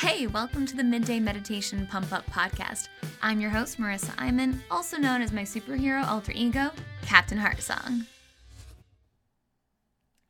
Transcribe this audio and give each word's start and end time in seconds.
Hey, 0.00 0.26
welcome 0.26 0.64
to 0.64 0.74
the 0.74 0.82
Midday 0.82 1.20
Meditation 1.20 1.86
Pump 1.86 2.10
Up 2.10 2.24
Podcast. 2.24 2.88
I'm 3.22 3.38
your 3.38 3.50
host, 3.50 3.78
Marissa 3.78 4.14
Iman, 4.16 4.62
also 4.70 4.96
known 4.96 5.20
as 5.20 5.30
my 5.30 5.42
superhero 5.42 6.02
alter 6.06 6.32
ego, 6.34 6.70
Captain 7.02 7.36
Heartsong. 7.36 8.06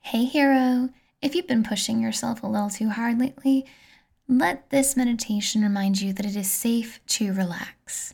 Hey, 0.00 0.24
hero. 0.24 0.88
If 1.22 1.36
you've 1.36 1.46
been 1.46 1.62
pushing 1.62 2.02
yourself 2.02 2.42
a 2.42 2.48
little 2.48 2.68
too 2.68 2.88
hard 2.88 3.20
lately, 3.20 3.64
let 4.26 4.70
this 4.70 4.96
meditation 4.96 5.62
remind 5.62 6.00
you 6.00 6.12
that 6.14 6.26
it 6.26 6.34
is 6.34 6.50
safe 6.50 6.98
to 7.06 7.32
relax. 7.32 8.12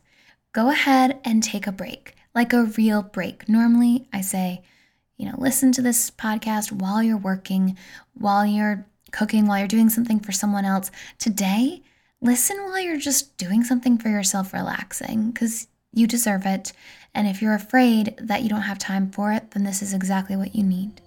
Go 0.53 0.69
ahead 0.69 1.21
and 1.25 1.43
take 1.43 1.67
a 1.67 1.73
break, 1.73 2.17
like 2.35 2.53
a 2.53 2.65
real 2.65 3.01
break. 3.01 3.49
Normally, 3.49 4.09
I 4.13 4.21
say, 4.21 4.61
you 5.17 5.25
know, 5.25 5.37
listen 5.39 5.73
to 5.73 5.81
this 5.81 6.11
podcast 6.11 6.71
while 6.71 7.03
you're 7.03 7.17
working, 7.17 7.79
while 8.13 8.45
you're 8.45 8.87
cooking, 9.13 9.47
while 9.47 9.59
you're 9.59 9.69
doing 9.69 9.89
something 9.89 10.21
for 10.21 10.33
someone 10.33 10.65
else. 10.65 10.91
Today, 11.19 11.83
listen 12.21 12.57
while 12.65 12.81
you're 12.81 12.99
just 12.99 13.37
doing 13.37 13.65
something 13.65 13.99
for 13.99 14.09
yourself, 14.09 14.53
relaxing, 14.53 15.31
because 15.31 15.69
you 15.93 16.07
deserve 16.07 16.47
it. 16.47 16.73
And 17.15 17.27
if 17.27 17.41
you're 17.41 17.55
afraid 17.55 18.15
that 18.19 18.43
you 18.43 18.49
don't 18.49 18.63
have 18.63 18.79
time 18.79 19.11
for 19.11 19.33
it, 19.33 19.53
then 19.53 19.65
this 19.65 19.81
is 19.83 19.95
exactly 19.95 20.37
what 20.37 20.55
you 20.55 20.63
need. 20.63 21.01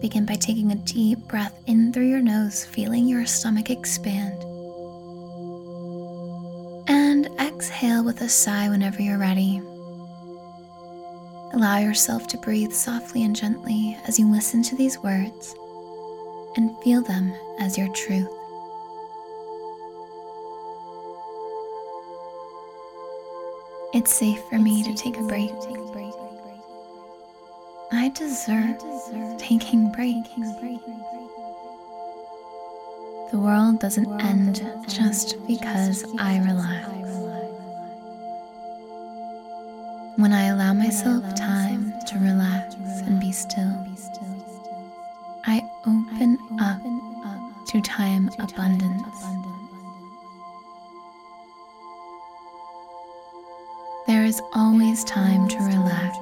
Begin 0.00 0.26
by 0.26 0.34
taking 0.34 0.70
a 0.70 0.76
deep 0.76 1.18
breath 1.28 1.58
in 1.66 1.92
through 1.92 2.08
your 2.08 2.20
nose, 2.20 2.64
feeling 2.64 3.08
your 3.08 3.26
stomach 3.26 3.70
expand. 3.70 4.40
And 6.86 7.26
exhale 7.40 8.04
with 8.04 8.20
a 8.20 8.28
sigh 8.28 8.68
whenever 8.68 9.00
you're 9.00 9.18
ready. 9.18 9.62
Allow 11.54 11.78
yourself 11.78 12.26
to 12.28 12.36
breathe 12.38 12.72
softly 12.72 13.22
and 13.22 13.36
gently 13.36 13.96
as 14.08 14.18
you 14.18 14.28
listen 14.28 14.60
to 14.64 14.74
these 14.74 14.98
words 14.98 15.54
and 16.56 16.76
feel 16.82 17.00
them 17.00 17.32
as 17.60 17.78
your 17.78 17.86
truth. 17.94 18.28
It's 23.92 24.12
safe 24.12 24.42
for 24.50 24.58
me 24.58 24.82
to 24.82 24.92
take 24.94 25.16
a 25.16 25.22
break. 25.22 25.52
I 27.92 28.08
deserve 28.08 28.78
taking 29.38 29.92
breaks. 29.92 30.28
The 33.30 33.38
world 33.38 33.78
doesn't 33.78 34.20
end 34.20 34.66
just 34.88 35.36
because 35.46 36.04
I 36.18 36.38
relax. 36.38 37.03
When 40.24 40.32
I 40.32 40.46
allow 40.46 40.72
myself 40.72 41.34
time 41.34 41.92
to 42.06 42.18
relax 42.18 42.76
and 43.02 43.20
be 43.20 43.30
still, 43.30 43.86
I 45.44 45.62
open 45.84 46.38
up 46.58 46.80
to 47.66 47.80
time 47.82 48.30
abundance. 48.38 49.22
There 54.06 54.24
is 54.24 54.40
always 54.54 55.04
time 55.04 55.46
to 55.46 55.58
relax. 55.58 56.16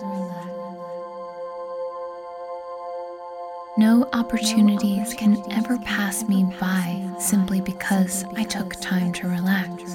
No 3.78 4.08
opportunities 4.12 5.14
can 5.14 5.40
ever 5.52 5.78
pass 5.78 6.26
me 6.26 6.42
by 6.60 7.08
simply 7.20 7.60
because 7.60 8.24
I 8.36 8.42
took 8.42 8.72
time 8.80 9.12
to 9.12 9.28
relax. 9.28 9.92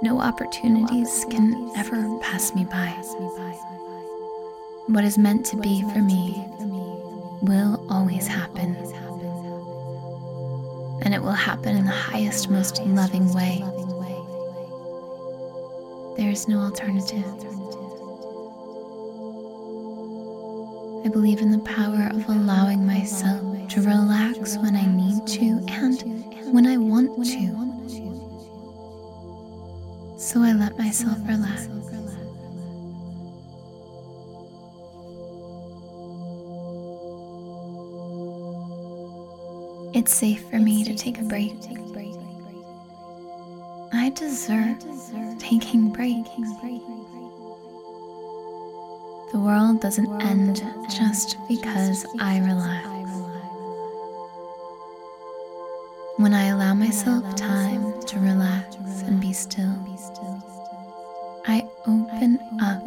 No 0.00 0.20
opportunities 0.20 1.26
can 1.28 1.72
ever 1.76 2.18
pass 2.20 2.54
me 2.54 2.64
by. 2.64 2.86
What 4.86 5.02
is 5.02 5.18
meant 5.18 5.44
to 5.46 5.56
be 5.56 5.82
for 5.92 5.98
me 5.98 6.40
will 7.42 7.84
always 7.90 8.28
happen. 8.28 8.76
And 11.02 11.12
it 11.12 11.20
will 11.20 11.32
happen 11.32 11.76
in 11.76 11.84
the 11.84 11.90
highest, 11.90 12.48
most 12.48 12.80
loving 12.86 13.34
way. 13.34 13.58
There 16.16 16.30
is 16.30 16.46
no 16.46 16.60
alternative. 16.60 17.24
I 21.04 21.08
believe 21.08 21.40
in 21.40 21.50
the 21.50 21.58
power 21.64 22.08
of 22.12 22.28
allowing 22.28 22.86
myself 22.86 23.68
to 23.70 23.80
relax 23.80 24.56
when 24.58 24.76
I 24.76 24.86
need 24.86 25.26
to 25.26 25.64
and 25.72 26.54
when 26.54 26.68
I 26.68 26.76
want 26.76 27.26
to 27.26 27.68
so 30.18 30.42
I 30.42 30.52
let 30.52 30.76
myself 30.76 31.16
relax. 31.26 31.68
It's 39.94 40.12
safe 40.12 40.48
for 40.50 40.58
me 40.58 40.84
to 40.84 40.94
take 40.94 41.18
a 41.18 41.22
break. 41.22 41.54
I 43.92 44.10
deserve 44.10 44.78
taking 45.38 45.90
breaks. 45.92 46.28
The 49.32 49.38
world 49.38 49.80
doesn't 49.80 50.22
end 50.22 50.62
just 50.90 51.36
because 51.48 52.04
I 52.20 52.38
relax. 52.38 52.97
When 56.28 56.36
I 56.38 56.48
allow 56.48 56.74
myself 56.74 57.24
time 57.36 58.02
to 58.02 58.18
relax 58.18 58.76
and 59.06 59.18
be 59.18 59.32
still, 59.32 59.74
I 61.46 61.66
open 61.86 62.38
up 62.60 62.82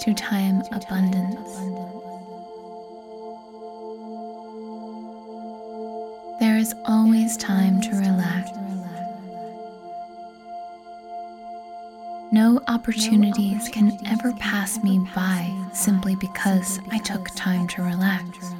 to 0.00 0.12
time 0.12 0.60
abundance. 0.70 1.56
There 6.38 6.58
is 6.58 6.74
always 6.84 7.38
time 7.38 7.80
to 7.80 7.90
relax. 7.92 8.50
No 12.30 12.60
opportunities 12.68 13.70
can 13.70 13.98
ever 14.06 14.34
pass 14.34 14.84
me 14.84 14.98
by 15.14 15.50
simply 15.72 16.14
because 16.16 16.78
I 16.90 16.98
took 16.98 17.26
time 17.34 17.66
to 17.68 17.82
relax. 17.82 18.52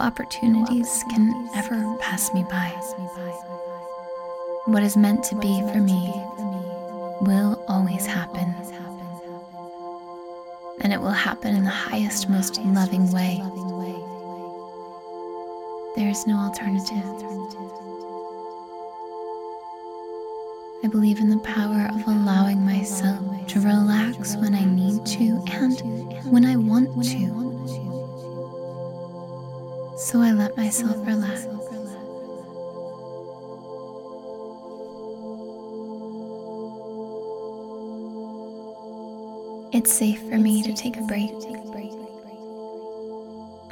Opportunities 0.00 1.04
can 1.10 1.48
ever 1.54 1.96
pass 2.00 2.32
me 2.32 2.42
by. 2.44 2.68
What 4.66 4.82
is 4.82 4.96
meant 4.96 5.22
to 5.24 5.36
be 5.36 5.60
for 5.72 5.80
me 5.80 6.12
will 7.20 7.62
always 7.68 8.06
happen. 8.06 8.54
And 10.80 10.92
it 10.92 11.00
will 11.00 11.10
happen 11.10 11.54
in 11.54 11.64
the 11.64 11.70
highest, 11.70 12.28
most 12.28 12.58
loving 12.64 13.10
way. 13.12 13.36
There 15.96 16.08
is 16.08 16.26
no 16.26 16.36
alternative. 16.38 17.04
I 20.82 20.88
believe 20.88 21.18
in 21.20 21.28
the 21.28 21.38
power 21.40 21.90
of 21.92 22.06
allowing 22.06 22.64
myself 22.64 23.46
to 23.48 23.60
relax 23.60 24.36
when 24.36 24.54
I 24.54 24.64
need 24.64 25.04
to 25.06 25.44
and 25.50 25.78
when 26.32 26.46
I 26.46 26.56
want 26.56 27.04
to 27.04 27.50
so 30.00 30.22
I 30.22 30.32
let 30.32 30.56
myself 30.56 30.96
relax. 31.06 31.46
It's 39.72 39.92
safe 39.92 40.20
for 40.28 40.38
me 40.38 40.62
to 40.62 40.72
take 40.72 40.96
a 40.96 41.02
break. 41.02 41.30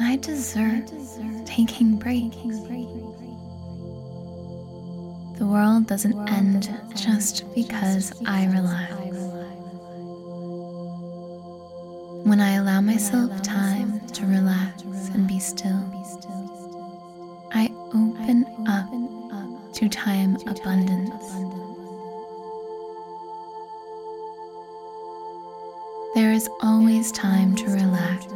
I 0.01 0.17
deserve 0.17 0.87
taking 1.47 1.97
breaks. 1.97 2.37
The 5.39 5.47
world 5.47 5.87
doesn't 5.87 6.29
end 6.29 6.69
just 6.95 7.53
because 7.55 8.13
I 8.27 8.47
relax. 8.47 8.93
When 12.25 12.41
I 12.41 12.57
allow 12.57 12.81
myself 12.83 13.43
time 13.43 14.07
to 14.09 14.27
relax 14.27 14.83
and 15.15 15.27
be 15.27 15.39
still, 15.39 15.98
up 18.67 18.89
to 19.75 19.89
time 19.89 20.37
abundance. 20.47 21.25
There 26.15 26.33
is 26.33 26.49
always 26.61 27.13
time 27.13 27.55
to 27.57 27.67
relax. 27.67 28.27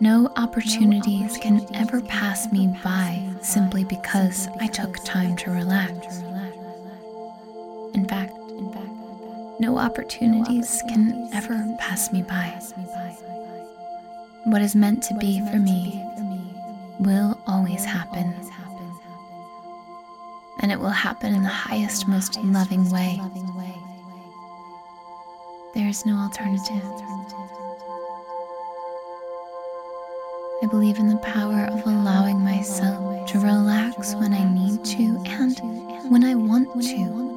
No 0.00 0.30
opportunities 0.36 1.38
can 1.38 1.64
ever 1.74 2.00
pass 2.02 2.50
me 2.52 2.76
by 2.82 3.24
simply 3.40 3.84
because 3.84 4.48
I 4.60 4.66
took 4.66 4.96
time 5.04 5.36
to 5.36 5.50
relax. 5.52 6.18
In 7.94 8.06
fact, 8.08 8.34
no 9.60 9.78
opportunities 9.78 10.82
can 10.88 11.30
ever 11.32 11.74
pass 11.78 12.12
me 12.12 12.22
by. 12.22 12.60
What 14.44 14.60
is 14.60 14.74
meant 14.74 15.04
to 15.04 15.14
be 15.14 15.38
for 15.50 15.58
me 15.58 16.04
will 17.02 17.38
always 17.46 17.84
happen. 17.84 18.34
And 20.60 20.70
it 20.70 20.78
will 20.78 20.90
happen 20.90 21.34
in 21.34 21.42
the 21.42 21.48
highest, 21.48 22.06
most 22.06 22.36
loving 22.44 22.88
way. 22.90 23.20
There 25.74 25.88
is 25.88 26.06
no 26.06 26.16
alternative. 26.16 26.84
I 30.62 30.66
believe 30.66 30.98
in 30.98 31.08
the 31.08 31.16
power 31.16 31.64
of 31.64 31.84
allowing 31.86 32.40
myself 32.40 33.28
to 33.30 33.40
relax 33.40 34.14
when 34.14 34.32
I 34.32 34.44
need 34.44 34.84
to 34.84 35.22
and 35.26 35.58
when 36.12 36.22
I 36.22 36.36
want 36.36 36.68
to. 36.82 37.32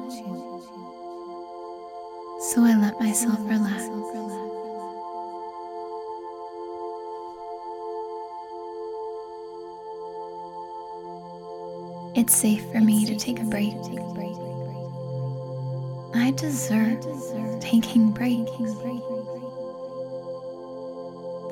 So 2.52 2.62
I 2.62 2.76
let 2.76 3.00
myself 3.00 3.40
relax. 3.40 4.15
It's 12.26 12.38
safe 12.38 12.68
for 12.72 12.80
me 12.80 13.06
to 13.06 13.14
take 13.14 13.38
a 13.38 13.44
break. 13.44 13.72
I 16.12 16.32
deserve 16.32 17.00
taking 17.60 18.10
breaks. 18.10 18.50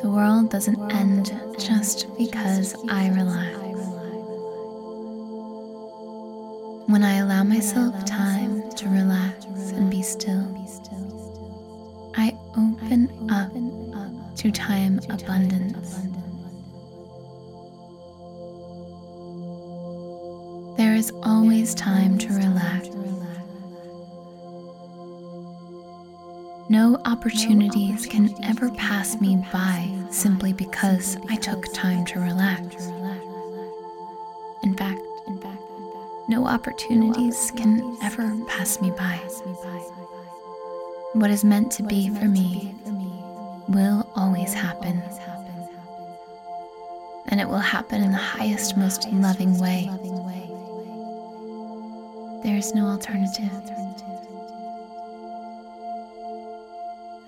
The 0.03 0.11
world 0.11 0.51
doesn't 0.51 0.81
end 0.91 1.27
just 1.61 2.09
because 2.19 2.75
I 2.91 3.07
relax. 3.11 3.57
When 6.89 7.05
I 7.05 7.19
allow 7.19 7.45
myself 7.45 8.05
time 8.05 8.69
to 8.71 8.89
relax 8.89 9.45
and 9.71 9.89
be 9.89 10.03
still, 10.03 10.45
I 12.17 12.37
open 12.57 13.31
up 13.31 13.53
to 14.39 14.51
time 14.51 14.99
abundance. 15.09 16.14
There 20.95 21.01
is 21.01 21.13
always 21.25 21.75
time 21.75 22.19
to 22.19 22.29
relax. 22.29 22.89
No 26.69 27.01
opportunities 27.05 28.07
can 28.07 28.33
ever 28.45 28.71
pass 28.71 29.21
me 29.21 29.45
by 29.53 29.91
simply 30.13 30.53
because 30.53 31.17
I 31.29 31.35
took 31.35 31.65
time 31.73 32.05
to 32.05 32.21
relax. 32.21 32.87
In 34.63 34.77
fact, 34.77 35.01
no 36.29 36.47
opportunities 36.47 37.51
can 37.57 37.99
ever 38.01 38.33
pass 38.47 38.81
me 38.81 38.93
by. 38.93 39.17
What 41.15 41.31
is 41.31 41.43
meant 41.43 41.73
to 41.73 41.83
be 41.83 42.09
for 42.09 42.27
me 42.27 42.73
will 43.67 44.09
always 44.15 44.55
happen. 44.55 45.03
And 47.27 47.41
it 47.41 47.49
will 47.49 47.59
happen 47.59 48.01
in 48.01 48.13
the 48.13 48.17
highest, 48.17 48.77
most 48.77 49.11
loving 49.11 49.59
way. 49.59 49.91
There 52.45 52.57
is 52.59 52.75
no 52.75 52.87
alternative. 52.89 53.51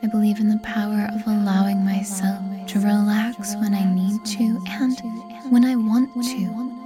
I 0.02 0.06
believe 0.08 0.40
in 0.40 0.50
the 0.50 0.58
power 0.58 1.08
of 1.14 1.26
allowing 1.26 1.82
myself 1.82 2.42
to 2.66 2.80
relax 2.80 3.56
when 3.56 3.72
I 3.72 3.84
need 3.92 4.22
to 4.26 4.62
and 4.68 5.00
when 5.50 5.64
I 5.64 5.74
want 5.74 6.12
to. 6.12 6.76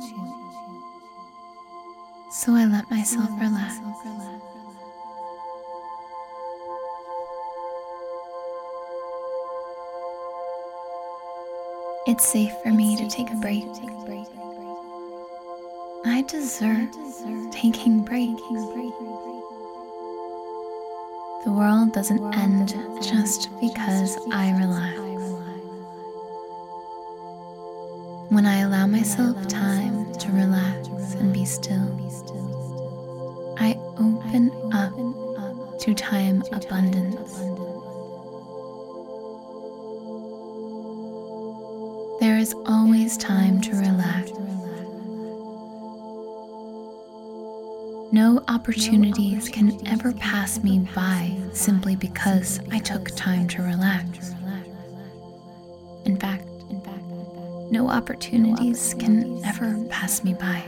So 2.31 2.55
I 2.55 2.67
let 2.67 2.89
myself 2.89 3.29
relax. 3.41 3.81
It's 12.07 12.27
safe 12.27 12.53
for 12.63 12.71
me 12.71 12.97
to 12.97 13.09
take 13.09 13.31
a 13.31 13.35
break. 13.35 13.67
I 16.21 16.23
deserve 16.23 16.91
taking 17.51 18.05
breaks. 18.05 18.43
The 21.45 21.51
world 21.51 21.95
doesn't 21.95 22.35
end 22.35 22.75
just 23.03 23.49
because 23.59 24.19
I 24.31 24.51
relax. 24.51 24.99
When 28.29 28.45
I 28.45 28.59
allow 28.59 28.87
myself 28.87 29.49
time 29.49 30.13
to 30.13 30.33
relax 30.33 30.89
and 31.15 31.33
be 31.33 31.47
still, 31.47 31.89
I 33.59 33.79
open 33.97 34.53
up 34.75 34.93
to 35.81 35.95
time 35.95 36.43
abundance. 36.53 37.33
There 42.21 42.37
is 42.37 42.55
always 42.67 43.17
time 43.17 43.63
to 43.63 43.71
relax. 43.71 44.50
No 48.31 48.45
opportunities 48.47 49.49
can 49.49 49.85
ever 49.89 50.13
pass 50.13 50.63
me 50.63 50.79
by 50.95 51.37
simply 51.53 51.97
because 51.97 52.61
I 52.71 52.79
took 52.79 53.09
time 53.17 53.49
to 53.49 53.63
relax. 53.63 54.37
In 56.05 56.17
fact, 56.17 56.47
no 57.73 57.89
opportunities 57.89 58.95
can 59.01 59.45
ever 59.45 59.85
pass 59.89 60.23
me 60.23 60.35
by. 60.35 60.61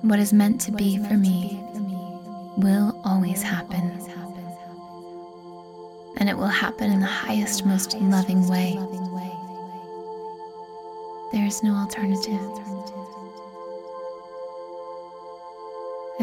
What 0.00 0.18
is 0.18 0.32
meant 0.32 0.62
to 0.62 0.72
be 0.72 0.96
for 0.96 1.18
me 1.18 1.60
will 2.56 2.98
always 3.04 3.42
happen. 3.42 3.90
And 6.16 6.30
it 6.30 6.38
will 6.38 6.46
happen 6.46 6.90
in 6.90 7.00
the 7.00 7.06
highest, 7.06 7.66
most 7.66 8.00
loving 8.00 8.48
way. 8.48 8.80
There 11.32 11.44
is 11.44 11.62
no 11.62 11.74
alternative. 11.74 12.75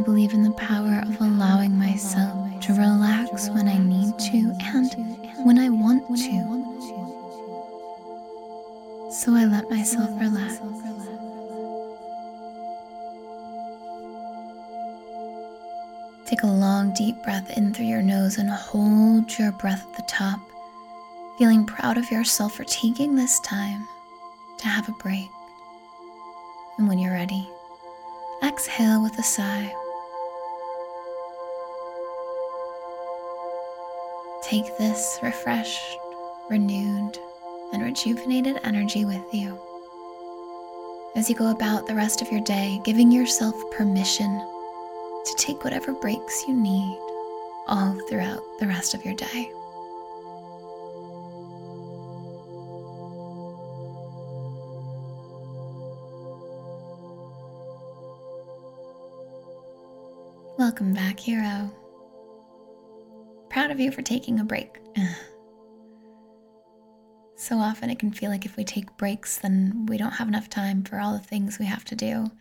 Believe 0.04 0.34
in 0.34 0.44
the 0.44 0.52
power 0.52 1.02
of 1.08 1.20
allowing 1.22 1.78
myself 1.78 2.60
to 2.62 2.74
relax 2.74 3.50
when 3.50 3.68
I 3.68 3.78
need 3.78 4.18
to 4.20 4.56
and 4.62 4.94
when 5.46 5.58
I 5.58 5.70
want 5.70 6.08
to. 6.18 6.64
So 9.12 9.34
I 9.36 9.46
let 9.46 9.70
myself 9.70 10.10
relax. 10.20 10.60
Take 16.26 16.44
a 16.44 16.48
long, 16.48 16.94
deep 16.94 17.22
breath 17.24 17.56
in 17.58 17.74
through 17.74 17.86
your 17.86 18.02
nose 18.02 18.38
and 18.38 18.50
hold 18.50 19.38
your 19.38 19.52
breath 19.52 19.86
at 19.88 19.96
the 19.96 20.04
top, 20.08 20.40
feeling 21.38 21.66
proud 21.66 21.98
of 21.98 22.10
yourself 22.10 22.56
for 22.56 22.64
taking 22.64 23.16
this 23.16 23.40
time 23.42 23.88
to 24.58 24.68
have 24.68 24.90
a 24.90 24.94
break. 24.94 25.30
And 26.78 26.88
when 26.88 26.98
you're 26.98 27.14
ready, 27.14 27.48
exhale 28.44 29.04
with 29.04 29.18
a 29.20 29.24
sigh. 29.24 29.72
Take 34.54 34.78
this 34.78 35.18
refreshed, 35.24 35.98
renewed, 36.48 37.18
and 37.74 37.82
rejuvenated 37.82 38.60
energy 38.64 39.04
with 39.04 39.34
you 39.34 39.60
as 41.16 41.28
you 41.28 41.36
go 41.36 41.50
about 41.50 41.88
the 41.88 41.96
rest 41.96 42.22
of 42.22 42.32
your 42.32 42.42
day, 42.42 42.80
giving 42.84 43.12
yourself 43.12 43.56
permission 43.72 44.30
to 45.26 45.36
take 45.40 45.64
whatever 45.64 45.92
breaks 45.94 46.44
you 46.48 46.54
need 46.54 46.96
all 47.66 47.98
throughout 48.08 48.44
the 48.60 48.68
rest 48.68 48.94
of 48.94 49.04
your 49.04 49.16
day. 49.16 49.50
Welcome 60.60 60.94
back, 60.94 61.20
hero. 61.20 61.72
Proud 63.54 63.70
of 63.70 63.80
you 63.80 63.92
for 63.92 64.02
taking 64.02 64.40
a 64.40 64.44
break. 64.44 64.80
so 67.36 67.60
often 67.60 67.92
it 67.92 68.00
can 68.00 68.12
feel 68.12 68.32
like 68.32 68.48
if 68.48 68.58
we 68.58 68.64
take 68.64 68.98
breaks, 68.98 69.38
then 69.38 69.86
we 69.86 69.96
don't 69.96 70.14
have 70.14 70.28
enough 70.28 70.50
time 70.50 70.84
for 70.84 71.00
all 71.00 71.14
the 71.14 71.20
things 71.20 71.60
we 71.60 71.68
have 71.68 71.86
to 71.86 71.96
do. 71.96 72.32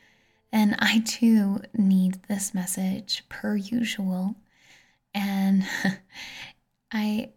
And 0.53 0.75
I 0.79 1.03
too 1.05 1.61
need 1.75 2.23
this 2.29 2.55
message 2.55 3.25
per 3.29 3.57
usual. 3.57 4.37
And 5.13 5.67
I 6.93 7.33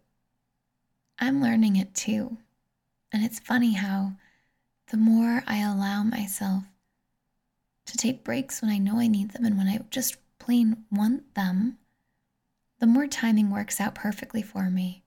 I'm 1.20 1.42
learning 1.42 1.76
it 1.76 1.94
too. 1.94 2.38
And 3.12 3.26
it's 3.26 3.42
funny 3.42 3.74
how 3.74 4.14
the 4.90 4.98
more 4.98 5.44
I 5.48 5.60
allow 5.60 6.02
myself 6.02 6.64
to 7.88 7.98
take 7.98 8.24
breaks 8.24 8.62
when 8.62 8.72
I 8.72 8.78
know 8.78 9.00
I 9.00 9.08
need 9.08 9.32
them 9.32 9.44
and 9.44 9.58
when 9.58 9.68
I 9.68 9.82
just 9.90 10.16
plain 10.40 10.86
want 10.90 11.36
them, 11.36 11.78
the 12.80 12.88
more 12.88 13.08
timing 13.08 13.50
works 13.50 13.80
out 13.80 13.96
perfectly 13.96 14.42
for 14.42 14.70
me. 14.70 15.04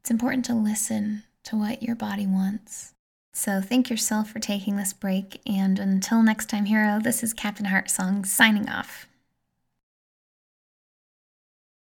It's 0.00 0.10
important 0.10 0.44
to 0.46 0.54
listen 0.54 1.24
to 1.44 1.56
what 1.56 1.82
your 1.82 1.96
body 1.96 2.26
wants. 2.26 2.94
So 3.32 3.60
thank 3.60 3.88
yourself 3.88 4.30
for 4.30 4.38
taking 4.40 4.76
this 4.76 4.92
break, 4.92 5.40
and 5.46 5.78
until 5.78 6.22
next 6.22 6.50
time, 6.50 6.66
hero, 6.66 7.00
this 7.00 7.22
is 7.22 7.32
Captain 7.32 7.66
Heartsong 7.66 8.26
signing 8.26 8.68
off. 8.68 9.06